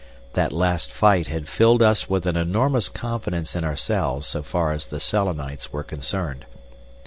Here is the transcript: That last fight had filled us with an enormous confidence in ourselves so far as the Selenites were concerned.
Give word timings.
That 0.33 0.51
last 0.51 0.91
fight 0.91 1.27
had 1.27 1.47
filled 1.47 1.83
us 1.83 2.09
with 2.09 2.25
an 2.25 2.35
enormous 2.35 2.89
confidence 2.89 3.55
in 3.55 3.63
ourselves 3.63 4.25
so 4.25 4.41
far 4.41 4.71
as 4.71 4.87
the 4.87 4.99
Selenites 4.99 5.71
were 5.71 5.83
concerned. 5.83 6.43